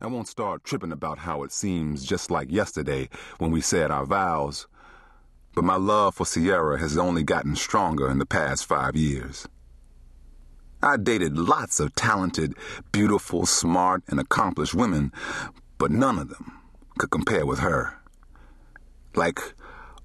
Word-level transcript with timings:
I 0.00 0.06
won't 0.06 0.28
start 0.28 0.64
tripping 0.64 0.92
about 0.92 1.18
how 1.18 1.44
it 1.44 1.52
seems 1.52 2.04
just 2.04 2.30
like 2.30 2.50
yesterday 2.50 3.08
when 3.38 3.50
we 3.50 3.60
said 3.60 3.90
our 3.90 4.04
vows, 4.04 4.66
but 5.54 5.64
my 5.64 5.76
love 5.76 6.16
for 6.16 6.26
Sierra 6.26 6.78
has 6.78 6.98
only 6.98 7.22
gotten 7.22 7.54
stronger 7.56 8.10
in 8.10 8.18
the 8.18 8.26
past 8.26 8.66
five 8.66 8.96
years. 8.96 9.46
I 10.82 10.96
dated 10.96 11.38
lots 11.38 11.80
of 11.80 11.94
talented, 11.94 12.54
beautiful, 12.92 13.46
smart, 13.46 14.02
and 14.08 14.20
accomplished 14.20 14.74
women, 14.74 15.12
but 15.78 15.90
none 15.90 16.18
of 16.18 16.28
them 16.28 16.60
could 16.98 17.10
compare 17.10 17.46
with 17.46 17.60
her. 17.60 17.94
Like 19.14 19.38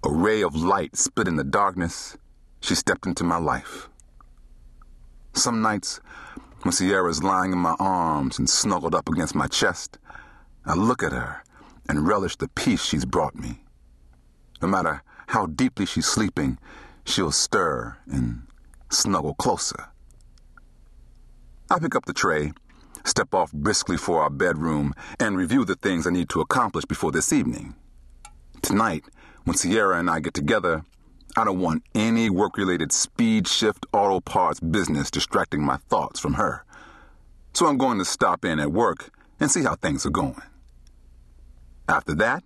a 0.06 0.12
ray 0.12 0.42
of 0.42 0.56
light 0.56 0.96
split 0.96 1.28
in 1.28 1.36
the 1.36 1.44
darkness, 1.44 2.16
she 2.62 2.76
stepped 2.76 3.06
into 3.06 3.24
my 3.24 3.38
life. 3.38 3.90
Some 5.34 5.62
nights, 5.62 6.00
when 6.64 6.72
Sierra's 6.72 7.24
lying 7.24 7.54
in 7.54 7.58
my 7.60 7.76
arms 7.80 8.38
and 8.38 8.50
snuggled 8.50 8.94
up 8.94 9.08
against 9.10 9.36
my 9.36 9.48
chest, 9.48 9.98
I 10.66 10.74
look 10.74 11.02
at 11.04 11.12
her 11.12 11.44
and 11.88 12.08
relish 12.08 12.36
the 12.36 12.50
peace 12.50 12.84
she's 12.84 13.06
brought 13.06 13.36
me. 13.36 13.64
No 14.62 14.68
matter 14.68 15.02
how 15.28 15.46
deeply 15.46 15.86
she's 15.86 16.06
sleeping, 16.06 16.58
she'll 17.06 17.32
stir 17.32 17.98
and 18.08 18.44
snuggle 18.90 19.36
closer. 19.36 19.88
I 21.72 21.80
pick 21.80 21.96
up 21.96 22.06
the 22.06 22.14
tray, 22.14 22.52
step 23.06 23.34
off 23.34 23.52
briskly 23.52 23.96
for 23.96 24.22
our 24.22 24.30
bedroom, 24.30 24.94
and 25.20 25.38
review 25.38 25.66
the 25.66 25.76
things 25.76 26.06
I 26.06 26.12
need 26.12 26.30
to 26.30 26.42
accomplish 26.42 26.86
before 26.86 27.12
this 27.12 27.32
evening. 27.32 27.76
Tonight, 28.62 29.06
when 29.46 29.56
Sierra 29.56 29.98
and 29.98 30.10
I 30.10 30.20
get 30.20 30.34
together, 30.34 30.84
I 31.38 31.44
don't 31.46 31.60
want 31.60 31.84
any 31.94 32.30
work 32.30 32.58
related 32.58 32.92
speed 32.92 33.48
shift 33.48 33.86
auto 33.94 34.20
parts 34.20 34.60
business 34.60 35.12
distracting 35.12 35.64
my 35.64 35.78
thoughts 35.78 36.20
from 36.20 36.34
her. 36.34 36.66
So 37.54 37.68
I'm 37.68 37.78
going 37.78 38.00
to 38.00 38.06
stop 38.06 38.44
in 38.46 38.60
at 38.60 38.72
work 38.72 39.12
and 39.40 39.50
see 39.50 39.64
how 39.64 39.76
things 39.76 40.06
are 40.06 40.12
going. 40.12 40.42
After 41.88 42.14
that, 42.16 42.44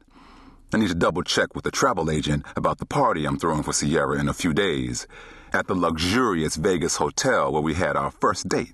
I 0.74 0.77
need 0.77 0.90
to 0.90 0.96
double 0.96 1.24
check 1.24 1.54
with 1.54 1.63
the 1.63 1.72
travel 1.72 2.10
agent 2.10 2.46
about 2.55 2.80
the 2.80 2.85
party 2.85 3.26
I'm 3.26 3.38
throwing 3.38 3.63
for 3.63 3.74
Sierra 3.74 4.20
in 4.20 4.27
a 4.27 4.34
few 4.34 4.54
days 4.54 5.07
at 5.52 5.68
the 5.68 5.76
luxurious 5.76 6.55
Vegas 6.55 6.96
hotel 6.96 7.52
where 7.52 7.62
we 7.62 7.76
had 7.76 7.96
our 7.96 8.12
first 8.12 8.50
date. 8.50 8.74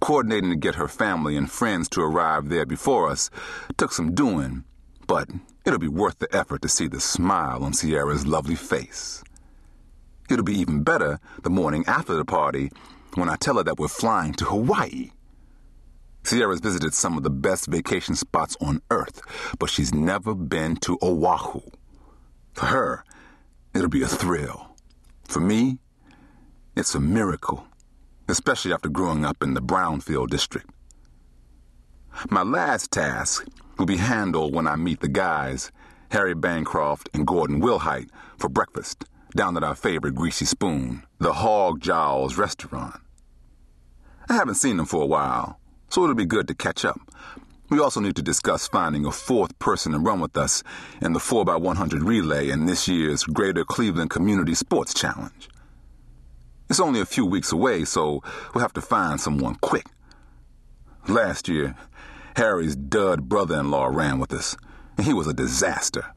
Coordinating 0.00 0.50
to 0.50 0.56
get 0.56 0.76
her 0.76 0.88
family 0.88 1.36
and 1.36 1.50
friends 1.50 1.88
to 1.90 2.00
arrive 2.00 2.48
there 2.48 2.64
before 2.64 3.10
us 3.10 3.30
took 3.76 3.92
some 3.92 4.14
doing, 4.14 4.64
but 5.06 5.28
it'll 5.64 5.78
be 5.78 5.88
worth 5.88 6.18
the 6.18 6.34
effort 6.34 6.62
to 6.62 6.68
see 6.68 6.86
the 6.86 7.00
smile 7.00 7.64
on 7.64 7.72
Sierra's 7.72 8.26
lovely 8.26 8.54
face. 8.54 9.22
It'll 10.30 10.44
be 10.44 10.58
even 10.58 10.82
better 10.82 11.18
the 11.42 11.50
morning 11.50 11.84
after 11.86 12.14
the 12.14 12.24
party 12.24 12.70
when 13.14 13.28
I 13.28 13.36
tell 13.36 13.56
her 13.56 13.64
that 13.64 13.78
we're 13.78 13.88
flying 13.88 14.32
to 14.34 14.44
Hawaii. 14.44 15.10
Sierra's 16.22 16.60
visited 16.60 16.94
some 16.94 17.16
of 17.16 17.22
the 17.22 17.30
best 17.30 17.66
vacation 17.66 18.14
spots 18.14 18.56
on 18.60 18.82
earth, 18.90 19.22
but 19.58 19.70
she's 19.70 19.92
never 19.92 20.34
been 20.34 20.76
to 20.76 20.98
Oahu. 21.02 21.62
For 22.52 22.66
her, 22.66 23.04
it'll 23.74 23.88
be 23.88 24.02
a 24.02 24.08
thrill. 24.08 24.76
For 25.24 25.40
me, 25.40 25.78
it's 26.76 26.94
a 26.94 27.00
miracle, 27.00 27.66
especially 28.28 28.72
after 28.72 28.88
growing 28.88 29.24
up 29.24 29.42
in 29.42 29.54
the 29.54 29.62
Brownfield 29.62 30.28
district. 30.28 30.70
My 32.28 32.42
last 32.42 32.90
task 32.90 33.46
will 33.78 33.86
be 33.86 33.96
handled 33.96 34.54
when 34.54 34.66
I 34.66 34.76
meet 34.76 35.00
the 35.00 35.08
guys, 35.08 35.72
Harry 36.10 36.34
Bancroft 36.34 37.08
and 37.14 37.26
Gordon 37.26 37.60
Wilhite, 37.60 38.10
for 38.38 38.48
breakfast 38.48 39.04
down 39.36 39.56
at 39.56 39.64
our 39.64 39.74
favorite 39.74 40.14
Greasy 40.14 40.44
Spoon, 40.44 41.04
the 41.18 41.32
Hog 41.32 41.80
Jowls 41.80 42.36
restaurant. 42.36 43.00
I 44.28 44.34
haven't 44.34 44.56
seen 44.56 44.76
them 44.76 44.86
for 44.86 45.02
a 45.02 45.06
while, 45.06 45.58
so 45.88 46.02
it'll 46.02 46.14
be 46.14 46.24
good 46.24 46.48
to 46.48 46.54
catch 46.54 46.84
up. 46.84 47.00
We 47.68 47.78
also 47.78 48.00
need 48.00 48.16
to 48.16 48.22
discuss 48.22 48.66
finding 48.66 49.06
a 49.06 49.12
fourth 49.12 49.56
person 49.60 49.92
to 49.92 49.98
run 49.98 50.20
with 50.20 50.36
us 50.36 50.64
in 51.00 51.12
the 51.12 51.20
4x100 51.20 52.04
relay 52.04 52.50
in 52.50 52.66
this 52.66 52.88
year's 52.88 53.22
Greater 53.22 53.64
Cleveland 53.64 54.10
Community 54.10 54.54
Sports 54.54 54.92
Challenge. 54.92 55.48
It's 56.68 56.80
only 56.80 57.00
a 57.00 57.06
few 57.06 57.24
weeks 57.24 57.52
away, 57.52 57.84
so 57.84 58.22
we'll 58.52 58.62
have 58.62 58.72
to 58.72 58.80
find 58.80 59.20
someone 59.20 59.54
quick. 59.56 59.86
Last 61.08 61.48
year, 61.48 61.74
Harry's 62.36 62.76
dud 62.76 63.28
brother 63.28 63.58
in 63.58 63.70
law 63.70 63.86
ran 63.86 64.18
with 64.18 64.32
us, 64.32 64.56
and 64.96 65.06
he 65.06 65.12
was 65.12 65.26
a 65.26 65.32
disaster. 65.32 66.14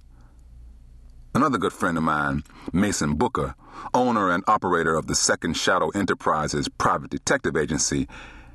Another 1.34 1.58
good 1.58 1.74
friend 1.74 1.98
of 1.98 2.04
mine, 2.04 2.44
Mason 2.72 3.16
Booker, 3.16 3.56
owner 3.94 4.30
and 4.30 4.44
operator 4.48 4.96
of 4.96 5.08
the 5.08 5.16
Second 5.16 5.58
Shadow 5.58 5.90
Enterprises 5.90 6.68
private 6.68 7.10
detective 7.10 7.58
agency, 7.58 8.08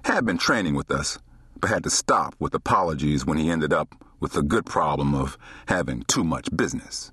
had 0.05 0.25
been 0.25 0.39
training 0.39 0.75
with 0.75 0.91
us, 0.91 1.19
but 1.61 1.71
had 1.71 1.83
to 1.84 1.91
stop 1.91 2.34
with 2.39 2.55
apologies 2.55 3.27
when 3.27 3.39
he 3.39 3.50
ended 3.50 3.72
up 3.72 3.95
with 4.21 4.33
the 4.33 4.43
good 4.43 4.65
problem 4.65 5.15
of 5.15 5.37
having 5.66 6.03
too 6.05 6.22
much 6.22 6.55
business. 6.56 7.10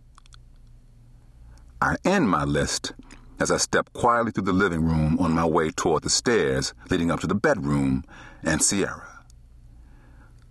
I 1.82 1.96
end 2.06 2.30
my 2.30 2.44
list 2.44 2.94
as 3.40 3.52
I 3.52 3.58
step 3.58 3.92
quietly 3.94 4.32
through 4.32 4.46
the 4.46 4.54
living 4.54 4.84
room 4.84 5.18
on 5.20 5.32
my 5.32 5.46
way 5.46 5.72
toward 5.72 6.04
the 6.04 6.10
stairs 6.10 6.74
leading 6.90 7.12
up 7.12 7.20
to 7.22 7.28
the 7.28 7.36
bedroom 7.36 8.04
and 8.44 8.62
Sierra. 8.62 9.24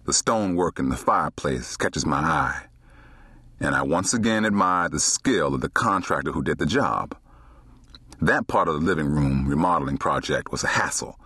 The 0.04 0.12
stonework 0.12 0.78
in 0.78 0.90
the 0.90 0.96
fireplace 0.96 1.76
catches 1.76 2.04
my 2.04 2.18
eye, 2.18 2.64
and 3.58 3.74
I 3.74 3.82
once 3.82 4.12
again 4.12 4.44
admire 4.44 4.88
the 4.88 5.00
skill 5.00 5.54
of 5.54 5.62
the 5.62 5.70
contractor 5.70 6.32
who 6.32 6.42
did 6.42 6.58
the 6.58 6.66
job. 6.66 7.16
That 8.20 8.46
part 8.46 8.68
of 8.68 8.74
the 8.74 8.86
living 8.86 9.06
room 9.06 9.48
remodeling 9.48 9.96
project 9.96 10.52
was 10.52 10.62
a 10.62 10.68
hassle, 10.68 11.18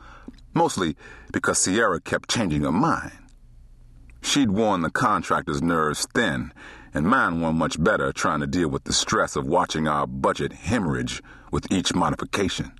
mostly 0.55 0.97
because 1.33 1.59
Sierra 1.59 2.01
kept 2.01 2.31
changing 2.31 2.63
her 2.63 2.73
mind. 2.73 3.13
She'd 4.23 4.51
worn 4.51 4.83
the 4.83 4.91
contractor's 4.91 5.63
nerves 5.63 6.07
thin, 6.15 6.53
and 6.99 7.07
mine 7.07 7.41
weren't 7.41 7.57
much 7.57 7.83
better 7.83 8.13
trying 8.13 8.41
to 8.41 8.47
deal 8.47 8.69
with 8.69 8.83
the 8.83 8.93
stress 8.93 9.37
of 9.37 9.47
watching 9.47 9.87
our 9.87 10.05
budget 10.05 10.53
hemorrhage 10.53 11.23
with 11.53 11.71
each 11.71 11.95
modification. 11.95 12.73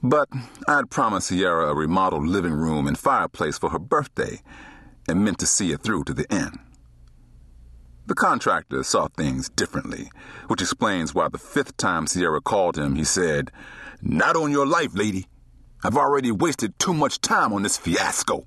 But 0.00 0.28
I'd 0.68 0.90
promised 0.90 1.26
Sierra 1.26 1.72
a 1.72 1.74
remodeled 1.74 2.28
living 2.28 2.52
room 2.52 2.86
and 2.86 2.96
fireplace 2.96 3.58
for 3.58 3.70
her 3.70 3.80
birthday, 3.80 4.40
and 5.08 5.24
meant 5.24 5.40
to 5.40 5.46
see 5.46 5.72
it 5.72 5.82
through 5.82 6.04
to 6.04 6.14
the 6.14 6.32
end. 6.32 6.56
The 8.06 8.14
contractor 8.14 8.84
saw 8.84 9.08
things 9.08 9.48
differently, 9.48 10.08
which 10.46 10.62
explains 10.62 11.12
why 11.12 11.28
the 11.28 11.38
fifth 11.38 11.76
time 11.76 12.06
Sierra 12.06 12.40
called 12.40 12.78
him, 12.78 12.94
he 12.94 13.02
said, 13.02 13.50
Not 14.00 14.36
on 14.36 14.52
your 14.52 14.68
life, 14.68 14.94
lady. 14.94 15.26
I've 15.82 15.96
already 15.96 16.30
wasted 16.30 16.78
too 16.78 16.94
much 16.94 17.20
time 17.20 17.52
on 17.52 17.64
this 17.64 17.76
fiasco. 17.76 18.46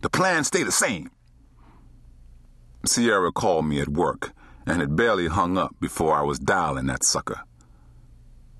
The 0.00 0.08
plans 0.08 0.46
stay 0.46 0.62
the 0.62 0.72
same. 0.72 1.10
Sierra 2.84 3.32
called 3.32 3.66
me 3.66 3.80
at 3.80 3.88
work 3.88 4.32
and 4.66 4.80
had 4.80 4.96
barely 4.96 5.28
hung 5.28 5.56
up 5.56 5.74
before 5.80 6.14
I 6.14 6.22
was 6.22 6.38
dialing 6.38 6.86
that 6.86 7.04
sucker. 7.04 7.40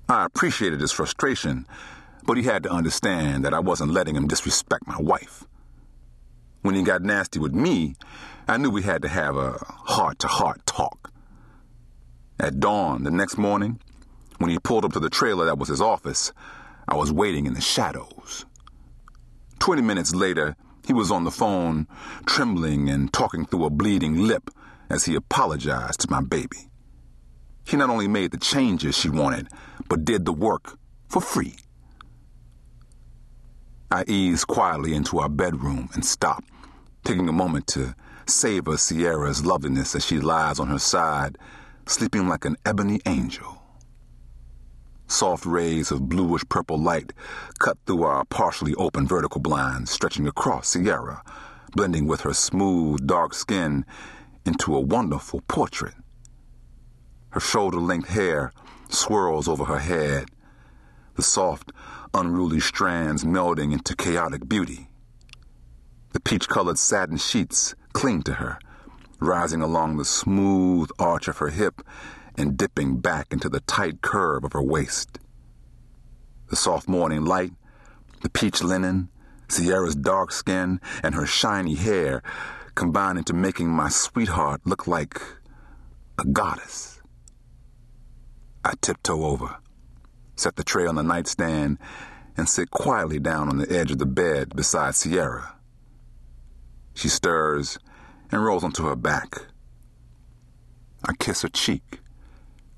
I 0.07 0.25
appreciated 0.25 0.81
his 0.81 0.91
frustration, 0.91 1.65
but 2.25 2.37
he 2.37 2.43
had 2.43 2.63
to 2.63 2.71
understand 2.71 3.43
that 3.45 3.53
I 3.53 3.59
wasn't 3.59 3.91
letting 3.91 4.15
him 4.15 4.27
disrespect 4.27 4.87
my 4.87 4.99
wife. 4.99 5.45
When 6.61 6.75
he 6.75 6.83
got 6.83 7.01
nasty 7.01 7.39
with 7.39 7.53
me, 7.53 7.95
I 8.47 8.57
knew 8.57 8.69
we 8.69 8.83
had 8.83 9.01
to 9.01 9.07
have 9.07 9.35
a 9.35 9.57
heart 9.67 10.19
to 10.19 10.27
heart 10.27 10.65
talk. 10.65 11.11
At 12.39 12.59
dawn 12.59 13.03
the 13.03 13.11
next 13.11 13.37
morning, 13.37 13.79
when 14.37 14.49
he 14.49 14.59
pulled 14.59 14.85
up 14.85 14.93
to 14.93 14.99
the 14.99 15.09
trailer 15.09 15.45
that 15.45 15.57
was 15.57 15.69
his 15.69 15.81
office, 15.81 16.31
I 16.87 16.95
was 16.95 17.11
waiting 17.11 17.45
in 17.45 17.53
the 17.53 17.61
shadows. 17.61 18.45
Twenty 19.59 19.81
minutes 19.81 20.13
later, 20.13 20.55
he 20.85 20.93
was 20.93 21.11
on 21.11 21.23
the 21.23 21.31
phone, 21.31 21.87
trembling 22.25 22.89
and 22.89 23.11
talking 23.11 23.45
through 23.45 23.65
a 23.65 23.69
bleeding 23.69 24.27
lip 24.27 24.49
as 24.89 25.05
he 25.05 25.15
apologized 25.15 26.01
to 26.01 26.11
my 26.11 26.21
baby. 26.21 26.69
He 27.65 27.77
not 27.77 27.89
only 27.89 28.07
made 28.07 28.31
the 28.31 28.37
changes 28.37 28.97
she 28.97 29.09
wanted, 29.09 29.47
but 29.87 30.05
did 30.05 30.25
the 30.25 30.33
work 30.33 30.77
for 31.07 31.21
free. 31.21 31.55
I 33.89 34.03
eased 34.07 34.47
quietly 34.47 34.93
into 34.93 35.19
our 35.19 35.29
bedroom 35.29 35.89
and 35.93 36.03
stopped 36.03 36.49
taking 37.03 37.27
a 37.29 37.33
moment 37.33 37.67
to 37.67 37.95
savor 38.25 38.77
Sierra's 38.77 39.45
loveliness 39.45 39.95
as 39.95 40.05
she 40.05 40.19
lies 40.19 40.59
on 40.59 40.67
her 40.67 40.79
side, 40.79 41.37
sleeping 41.85 42.27
like 42.27 42.45
an 42.45 42.57
ebony 42.65 43.01
angel. 43.05 43.62
Soft 45.13 45.45
rays 45.45 45.91
of 45.91 46.09
bluish 46.09 46.41
purple 46.49 46.79
light 46.79 47.13
cut 47.59 47.77
through 47.85 48.01
our 48.01 48.25
partially 48.25 48.73
open 48.73 49.05
vertical 49.05 49.39
blinds, 49.39 49.91
stretching 49.91 50.27
across 50.27 50.69
Sierra, 50.69 51.21
blending 51.75 52.07
with 52.07 52.21
her 52.21 52.33
smooth, 52.33 53.05
dark 53.05 53.35
skin 53.35 53.85
into 54.43 54.75
a 54.75 54.81
wonderful 54.81 55.41
portrait. 55.41 55.93
Her 57.29 57.39
shoulder 57.39 57.77
length 57.77 58.09
hair 58.09 58.53
swirls 58.89 59.47
over 59.47 59.65
her 59.65 59.77
head, 59.77 60.31
the 61.13 61.21
soft, 61.21 61.71
unruly 62.15 62.59
strands 62.59 63.23
melding 63.23 63.71
into 63.71 63.95
chaotic 63.95 64.49
beauty. 64.49 64.89
The 66.13 66.21
peach 66.21 66.49
colored 66.49 66.79
satin 66.79 67.17
sheets 67.17 67.75
cling 67.93 68.23
to 68.23 68.33
her, 68.33 68.57
rising 69.19 69.61
along 69.61 69.97
the 69.97 70.05
smooth 70.05 70.89
arch 70.97 71.27
of 71.27 71.37
her 71.37 71.49
hip 71.49 71.83
and 72.37 72.57
dipping 72.57 72.99
back 72.99 73.31
into 73.31 73.49
the 73.49 73.59
tight 73.61 74.01
curve 74.01 74.43
of 74.43 74.53
her 74.53 74.63
waist. 74.63 75.19
The 76.49 76.55
soft 76.55 76.87
morning 76.87 77.25
light, 77.25 77.53
the 78.21 78.29
peach 78.29 78.63
linen, 78.63 79.09
Sierra's 79.49 79.95
dark 79.95 80.31
skin 80.31 80.79
and 81.03 81.15
her 81.15 81.25
shiny 81.25 81.75
hair 81.75 82.23
combined 82.75 83.17
into 83.19 83.33
making 83.33 83.69
my 83.69 83.89
sweetheart 83.89 84.61
look 84.65 84.87
like 84.87 85.21
a 86.17 86.25
goddess. 86.25 87.01
I 88.63 88.73
tiptoe 88.81 89.25
over, 89.25 89.57
set 90.35 90.55
the 90.55 90.63
tray 90.63 90.87
on 90.87 90.95
the 90.95 91.03
nightstand, 91.03 91.77
and 92.35 92.49
sit 92.49 92.71
quietly 92.71 93.19
down 93.19 93.49
on 93.49 93.57
the 93.57 93.71
edge 93.71 93.91
of 93.91 93.99
the 93.99 94.05
bed 94.05 94.55
beside 94.55 94.95
Sierra. 94.95 95.55
She 96.95 97.09
stirs 97.09 97.77
and 98.31 98.43
rolls 98.43 98.63
onto 98.63 98.85
her 98.85 98.95
back. 98.95 99.45
I 101.05 101.13
kiss 101.19 101.41
her 101.41 101.49
cheek, 101.49 101.99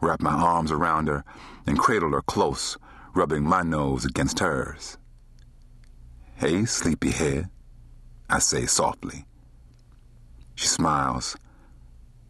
wrap 0.06 0.22
my 0.22 0.34
arms 0.34 0.72
around 0.72 1.08
her, 1.08 1.24
and 1.66 1.80
cradle 1.80 2.12
her 2.12 2.22
close, 2.22 2.78
rubbing 3.16 3.44
my 3.44 3.64
nose 3.64 4.06
against 4.06 4.40
hers. 4.40 4.98
Hey, 6.36 6.66
sleepyhead, 6.66 7.50
I 8.30 8.40
say 8.40 8.68
softly. 8.68 9.26
She 10.54 10.68
smiles. 10.68 11.36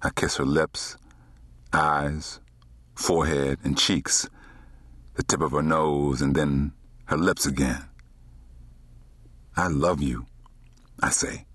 I 0.02 0.10
kiss 0.10 0.38
her 0.38 0.46
lips, 0.46 0.98
eyes, 1.74 2.40
forehead, 2.96 3.60
and 3.64 3.78
cheeks, 3.78 4.30
the 5.16 5.24
tip 5.24 5.42
of 5.42 5.52
her 5.52 5.64
nose, 5.64 6.22
and 6.22 6.36
then 6.36 6.72
her 7.06 7.18
lips 7.18 7.46
again. 7.46 7.84
I 9.58 9.68
love 9.68 10.02
you, 10.02 10.28
I 11.02 11.10
say. 11.10 11.46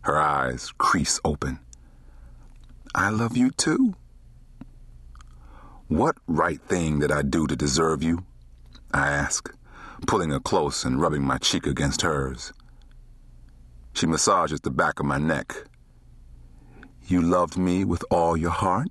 Her 0.00 0.18
eyes 0.18 0.72
crease 0.78 1.20
open. 1.24 1.60
I 2.94 3.10
love 3.10 3.36
you 3.36 3.50
too. 3.50 3.94
What 5.94 6.16
right 6.26 6.60
thing 6.60 6.98
did 6.98 7.12
I 7.12 7.22
do 7.22 7.46
to 7.46 7.54
deserve 7.54 8.02
you? 8.02 8.24
I 8.92 9.06
ask, 9.06 9.48
pulling 10.08 10.30
her 10.30 10.40
close 10.40 10.84
and 10.84 11.00
rubbing 11.00 11.22
my 11.22 11.38
cheek 11.38 11.68
against 11.68 12.02
hers. 12.02 12.52
She 13.92 14.08
massages 14.08 14.60
the 14.60 14.72
back 14.72 14.98
of 14.98 15.06
my 15.06 15.18
neck. 15.18 15.54
You 17.06 17.22
loved 17.22 17.56
me 17.56 17.84
with 17.84 18.04
all 18.10 18.36
your 18.36 18.50
heart 18.50 18.88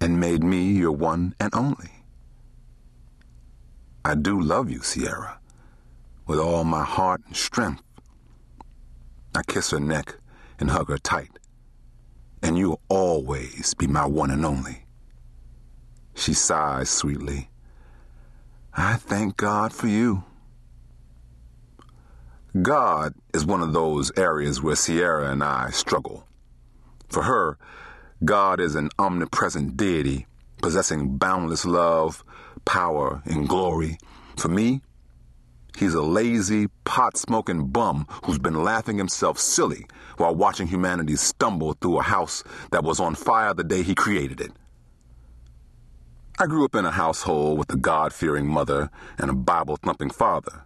and 0.00 0.18
made 0.18 0.42
me 0.42 0.72
your 0.72 0.90
one 0.90 1.36
and 1.38 1.54
only. 1.54 1.92
I 4.04 4.16
do 4.16 4.40
love 4.40 4.68
you, 4.68 4.82
Sierra, 4.82 5.38
with 6.26 6.40
all 6.40 6.64
my 6.64 6.82
heart 6.82 7.20
and 7.28 7.36
strength. 7.36 7.84
I 9.32 9.42
kiss 9.46 9.70
her 9.70 9.78
neck 9.78 10.16
and 10.58 10.72
hug 10.72 10.88
her 10.88 10.98
tight. 10.98 11.38
And 12.42 12.58
you'll 12.58 12.80
always 12.88 13.74
be 13.74 13.86
my 13.86 14.06
one 14.06 14.32
and 14.32 14.44
only. 14.44 14.85
She 16.16 16.34
sighs 16.34 16.90
sweetly. 16.90 17.50
I 18.74 18.96
thank 18.96 19.36
God 19.36 19.72
for 19.72 19.86
you. 19.86 20.24
God 22.60 23.14
is 23.32 23.46
one 23.46 23.60
of 23.60 23.72
those 23.72 24.10
areas 24.16 24.60
where 24.60 24.74
Sierra 24.74 25.30
and 25.30 25.44
I 25.44 25.70
struggle. 25.70 26.26
For 27.08 27.22
her, 27.22 27.58
God 28.24 28.58
is 28.58 28.74
an 28.74 28.90
omnipresent 28.98 29.76
deity 29.76 30.26
possessing 30.62 31.16
boundless 31.16 31.64
love, 31.64 32.24
power, 32.64 33.22
and 33.24 33.48
glory. 33.48 33.98
For 34.36 34.48
me, 34.48 34.80
he's 35.76 35.94
a 35.94 36.02
lazy, 36.02 36.68
pot 36.84 37.16
smoking 37.16 37.68
bum 37.68 38.06
who's 38.24 38.38
been 38.38 38.64
laughing 38.64 38.98
himself 38.98 39.38
silly 39.38 39.86
while 40.16 40.34
watching 40.34 40.66
humanity 40.66 41.16
stumble 41.16 41.74
through 41.74 41.98
a 41.98 42.02
house 42.02 42.42
that 42.72 42.84
was 42.84 43.00
on 43.00 43.14
fire 43.14 43.54
the 43.54 43.64
day 43.64 43.82
he 43.82 43.94
created 43.94 44.40
it. 44.40 44.52
I 46.38 46.46
grew 46.46 46.66
up 46.66 46.74
in 46.74 46.84
a 46.84 46.90
household 46.90 47.58
with 47.58 47.72
a 47.72 47.78
God 47.78 48.12
fearing 48.12 48.46
mother 48.46 48.90
and 49.16 49.30
a 49.30 49.34
Bible 49.34 49.76
thumping 49.76 50.10
father. 50.10 50.64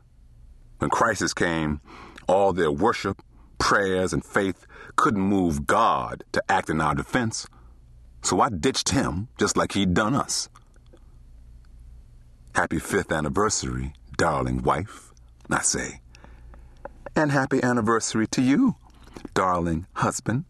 When 0.79 0.91
crisis 0.91 1.33
came, 1.33 1.81
all 2.27 2.53
their 2.53 2.73
worship, 2.73 3.23
prayers, 3.59 4.13
and 4.13 4.25
faith 4.25 4.67
couldn't 4.97 5.21
move 5.21 5.69
God 5.69 6.25
to 6.33 6.43
act 6.49 6.71
in 6.71 6.81
our 6.81 6.97
defense. 6.97 7.47
So 8.23 8.41
I 8.41 8.49
ditched 8.49 8.89
him 8.89 9.29
just 9.39 9.57
like 9.57 9.73
he'd 9.73 9.95
done 9.95 10.17
us. 10.17 10.49
Happy 12.57 12.81
fifth 12.81 13.13
anniversary, 13.13 13.93
darling 14.19 14.63
wife, 14.63 15.13
I 15.49 15.63
say. 15.63 16.01
And 17.15 17.31
happy 17.31 17.63
anniversary 17.63 18.27
to 18.29 18.43
you, 18.43 18.75
darling 19.35 19.87
husband. 19.93 20.47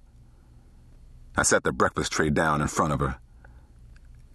I 1.37 1.43
set 1.43 1.63
the 1.63 1.73
breakfast 1.73 2.11
tray 2.11 2.31
down 2.31 2.63
in 2.63 2.69
front 2.69 2.95
of 2.95 3.01
her. 3.01 3.19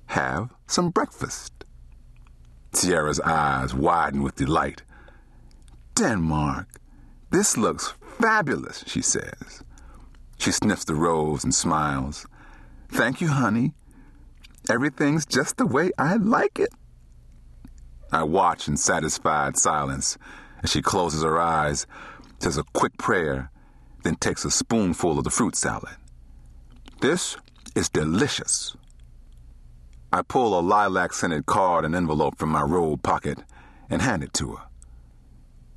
Have 0.08 0.55
some 0.68 0.90
breakfast. 0.90 1.54
Sierra's 2.74 3.20
eyes 3.22 3.74
widen 3.74 4.22
with 4.22 4.36
delight. 4.36 4.84
Denmark, 5.96 6.68
this 7.32 7.58
looks 7.58 7.94
fabulous, 8.20 8.84
she 8.86 9.02
says. 9.02 9.64
She 10.38 10.52
sniffs 10.52 10.86
the 10.86 10.96
rose 10.96 11.44
and 11.44 11.56
smiles. 11.56 12.26
Thank 12.90 13.22
you, 13.22 13.30
honey. 13.30 13.74
Everything's 14.70 15.26
just 15.26 15.58
the 15.58 15.66
way 15.66 15.92
I 15.98 16.16
like 16.16 16.60
it. 16.60 16.70
I 18.12 18.24
watch 18.24 18.68
in 18.68 18.78
satisfied 18.78 19.58
silence 19.58 20.18
as 20.64 20.72
she 20.72 20.82
closes 20.82 21.24
her 21.24 21.40
eyes, 21.40 21.86
says 22.40 22.58
a 22.58 22.64
quick 22.74 22.98
prayer, 22.98 23.52
then 24.04 24.16
takes 24.16 24.46
a 24.46 24.52
spoonful 24.52 25.18
of 25.18 25.24
the 25.24 25.30
fruit 25.30 25.56
salad. 25.56 25.96
This 27.02 27.38
is 27.76 27.90
delicious. 27.90 28.76
I 30.12 30.22
pull 30.22 30.58
a 30.58 30.62
lilac 30.62 31.14
scented 31.14 31.46
card 31.46 31.86
and 31.86 31.96
envelope 31.96 32.38
from 32.38 32.50
my 32.50 32.62
robe 32.62 33.04
pocket 33.04 33.40
and 33.90 34.02
hand 34.02 34.24
it 34.24 34.34
to 34.36 34.56
her. 34.56 34.64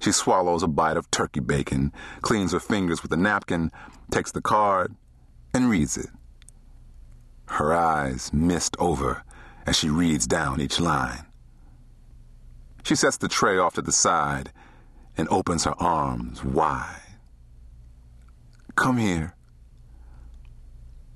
She 0.00 0.12
swallows 0.12 0.62
a 0.62 0.69
bite 0.69 0.96
of 0.96 1.10
turkey 1.10 1.40
bacon, 1.40 1.92
cleans 2.20 2.52
her 2.52 2.60
fingers 2.60 3.02
with 3.02 3.12
a 3.12 3.16
napkin, 3.16 3.72
takes 4.10 4.30
the 4.30 4.40
card, 4.40 4.94
and 5.52 5.69
reads 5.69 5.96
it. 5.96 6.08
Her 7.46 7.75
eyes 7.75 8.32
mist 8.32 8.76
over 8.78 9.25
as 9.66 9.76
she 9.76 9.88
reads 9.88 10.26
down 10.26 10.60
each 10.60 10.78
line. 10.78 11.26
She 12.84 12.94
sets 12.94 13.16
the 13.16 13.28
tray 13.28 13.58
off 13.58 13.75
to 13.75 13.82
the 13.82 13.92
side 13.92 14.52
and 15.16 15.28
opens 15.30 15.64
her 15.64 15.75
arms 15.82 16.44
wide. 16.44 17.02
Come 18.76 18.98
here. 18.98 19.34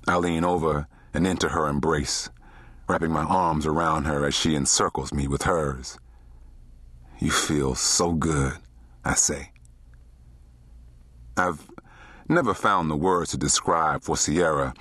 I 0.07 0.17
lean 0.17 0.43
over 0.43 0.87
and 1.13 1.25
into 1.25 1.49
her 1.49 1.67
embrace, 1.67 2.29
wrapping 2.87 3.11
my 3.11 3.23
arms 3.23 3.65
around 3.65 4.05
her 4.05 4.25
as 4.25 4.35
she 4.35 4.55
encircles 4.55 5.13
me 5.13 5.27
with 5.27 5.43
hers. 5.43 5.97
You 7.19 7.31
feel 7.31 7.75
so 7.75 8.13
good. 8.13 8.53
I 9.05 9.15
say. 9.15 9.51
I've 11.35 11.69
never 12.27 12.53
found 12.53 12.89
the 12.89 12.95
words 12.95 13.31
to 13.31 13.37
describe 13.37 14.03
for 14.03 14.15
Sierra 14.15 14.73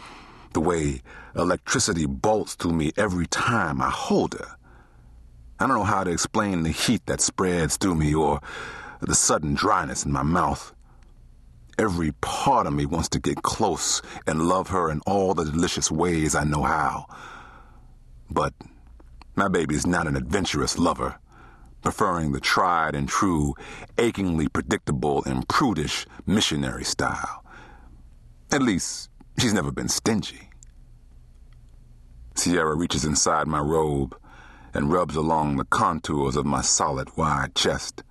the 0.52 0.60
way 0.60 1.00
electricity 1.34 2.06
bolts 2.06 2.54
through 2.54 2.72
me 2.72 2.92
every 2.96 3.26
time 3.26 3.80
I 3.80 3.90
hold 3.90 4.34
her. 4.34 4.56
I 5.58 5.66
don't 5.66 5.76
know 5.76 5.84
how 5.84 6.04
to 6.04 6.10
explain 6.10 6.62
the 6.62 6.70
heat 6.70 7.06
that 7.06 7.20
spreads 7.20 7.76
through 7.76 7.94
me 7.94 8.14
or 8.14 8.40
the 9.00 9.14
sudden 9.14 9.54
dryness 9.54 10.04
in 10.04 10.12
my 10.12 10.22
mouth. 10.22 10.74
Every 11.78 12.12
part 12.20 12.66
of 12.66 12.72
me 12.72 12.84
wants 12.86 13.08
to 13.10 13.18
get 13.18 13.42
close 13.42 14.02
and 14.26 14.42
love 14.42 14.68
her 14.68 14.90
in 14.90 15.00
all 15.06 15.34
the 15.34 15.44
delicious 15.44 15.90
ways 15.90 16.34
I 16.34 16.44
know 16.44 16.62
how. 16.62 17.06
But 18.32 18.54
my 19.36 19.48
baby's 19.48 19.86
not 19.86 20.06
an 20.06 20.16
adventurous 20.16 20.78
lover 20.78 21.18
preferring 21.82 22.32
the 22.32 22.40
tried 22.40 22.94
and 22.94 23.08
true, 23.08 23.54
achingly 23.98 24.48
predictable 24.48 25.22
and 25.24 25.46
prudish 25.48 26.06
missionary 26.24 26.84
style. 26.84 27.44
At 28.50 28.62
least, 28.62 29.10
she's 29.38 29.52
never 29.52 29.72
been 29.72 29.88
stingy. 29.88 30.50
Sierra 32.36 32.74
reaches 32.74 33.04
inside 33.04 33.46
my 33.46 33.58
robe 33.58 34.16
and 34.72 34.92
rubs 34.92 35.16
along 35.16 35.56
the 35.56 35.64
contours 35.64 36.36
of 36.36 36.46
my 36.46 36.62
solid, 36.62 37.14
wide 37.16 37.54
chest. 37.54 38.02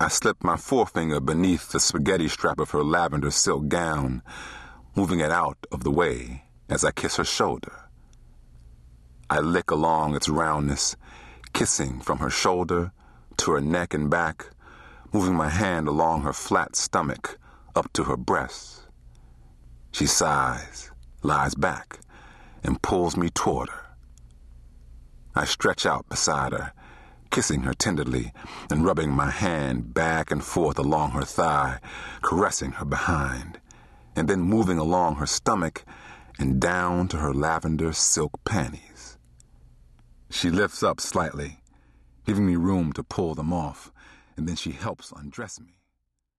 I 0.00 0.08
slip 0.08 0.42
my 0.42 0.56
forefinger 0.56 1.20
beneath 1.20 1.70
the 1.70 1.80
spaghetti 1.80 2.28
strap 2.28 2.60
of 2.60 2.70
her 2.70 2.84
lavender 2.84 3.30
silk 3.30 3.68
gown, 3.68 4.22
moving 4.94 5.20
it 5.20 5.32
out 5.32 5.58
of 5.72 5.82
the 5.82 5.90
way 5.90 6.44
as 6.70 6.84
I 6.84 6.92
kiss 6.92 7.16
her 7.16 7.24
shoulder. 7.24 7.87
I 9.30 9.40
lick 9.40 9.70
along 9.70 10.16
its 10.16 10.28
roundness 10.28 10.96
kissing 11.52 12.00
from 12.00 12.18
her 12.18 12.30
shoulder 12.30 12.92
to 13.36 13.50
her 13.52 13.60
neck 13.60 13.92
and 13.92 14.08
back, 14.08 14.50
moving 15.12 15.34
my 15.34 15.50
hand 15.50 15.86
along 15.86 16.22
her 16.22 16.32
flat 16.32 16.74
stomach 16.74 17.38
up 17.76 17.92
to 17.92 18.04
her 18.04 18.16
breasts. 18.16 18.86
She 19.92 20.06
sighs, 20.06 20.90
lies 21.22 21.54
back, 21.54 22.00
and 22.62 22.80
pulls 22.80 23.16
me 23.16 23.28
toward 23.28 23.68
her. 23.68 23.86
I 25.34 25.44
stretch 25.44 25.84
out 25.84 26.08
beside 26.08 26.52
her, 26.52 26.72
kissing 27.30 27.62
her 27.62 27.74
tenderly 27.74 28.32
and 28.70 28.84
rubbing 28.84 29.10
my 29.10 29.30
hand 29.30 29.92
back 29.92 30.30
and 30.30 30.42
forth 30.42 30.78
along 30.78 31.10
her 31.10 31.22
thigh, 31.22 31.80
caressing 32.22 32.72
her 32.72 32.84
behind, 32.84 33.60
and 34.16 34.26
then 34.26 34.40
moving 34.40 34.78
along 34.78 35.16
her 35.16 35.26
stomach 35.26 35.84
and 36.38 36.60
down 36.60 37.08
to 37.08 37.18
her 37.18 37.34
lavender 37.34 37.92
silk 37.92 38.32
panties. 38.44 38.87
She 40.30 40.50
lifts 40.50 40.82
up 40.82 41.00
slightly, 41.00 41.60
giving 42.26 42.46
me 42.46 42.56
room 42.56 42.92
to 42.92 43.02
pull 43.02 43.34
them 43.34 43.52
off, 43.52 43.90
and 44.36 44.46
then 44.46 44.56
she 44.56 44.72
helps 44.72 45.12
undress 45.12 45.58
me. 45.58 45.77